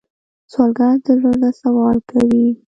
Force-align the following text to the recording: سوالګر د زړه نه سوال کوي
سوالګر 0.51 0.93
د 1.05 1.07
زړه 1.19 1.31
نه 1.43 1.49
سوال 1.61 1.97
کوي 2.09 2.47